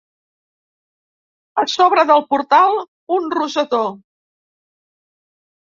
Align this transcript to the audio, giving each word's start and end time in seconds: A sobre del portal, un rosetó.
A 1.65 1.65
sobre 1.75 2.07
del 2.13 2.25
portal, 2.33 2.81
un 3.21 3.31
rosetó. 3.37 3.85